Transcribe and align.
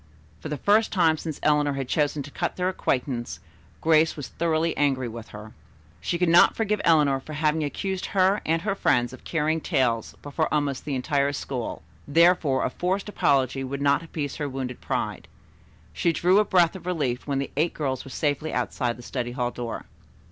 For 0.39 0.49
the 0.49 0.57
first 0.57 0.91
time 0.91 1.15
since 1.17 1.39
Eleanor 1.43 1.73
had 1.73 1.87
chosen 1.87 2.23
to 2.23 2.31
cut 2.31 2.55
their 2.55 2.69
acquaintance 2.69 3.39
Grace 3.81 4.17
was 4.17 4.29
thoroughly 4.29 4.75
angry 4.75 5.07
with 5.07 5.27
her. 5.27 5.53
She 5.99 6.17
could 6.17 6.27
not 6.27 6.55
forgive 6.55 6.81
Eleanor 6.83 7.19
for 7.19 7.33
having 7.33 7.63
accused 7.63 8.07
her 8.07 8.41
and 8.43 8.63
her 8.63 8.73
friends 8.73 9.13
of 9.13 9.23
carrying 9.25 9.61
tales 9.61 10.15
before 10.23 10.51
almost 10.51 10.85
the 10.85 10.95
entire 10.95 11.33
school; 11.33 11.83
therefore 12.07 12.65
a 12.65 12.71
forced 12.71 13.09
apology 13.09 13.63
would 13.63 13.79
not 13.83 14.01
appease 14.01 14.37
her 14.37 14.49
wounded 14.49 14.81
pride. 14.81 15.27
She 15.93 16.11
drew 16.11 16.39
a 16.39 16.45
breath 16.45 16.75
of 16.75 16.87
relief 16.87 17.27
when 17.27 17.37
the 17.37 17.51
eight 17.55 17.75
girls 17.75 18.03
were 18.03 18.09
safely 18.09 18.51
outside 18.51 18.97
the 18.97 19.03
study 19.03 19.33
hall 19.33 19.51
door. 19.51 19.85